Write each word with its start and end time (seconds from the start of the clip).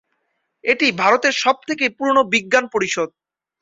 এটি 0.63 0.87
ভারতের 1.01 1.33
সব 1.43 1.55
থেকে 1.67 1.85
পুরোনো 1.97 2.21
বিজ্ঞান 2.33 2.65
পরিষদ। 2.73 3.09